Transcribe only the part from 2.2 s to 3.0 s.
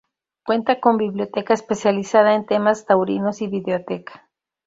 en temas